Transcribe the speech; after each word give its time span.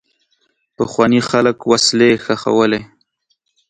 پخواني 0.77 1.21
خلک 1.29 1.57
وسلې 1.71 2.11
ښخولې. 2.23 2.81